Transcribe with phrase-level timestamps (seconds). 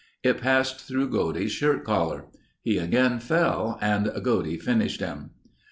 [0.23, 2.25] It passed through Godey's shirt collar.
[2.63, 5.29] He again fell and Godey finished him."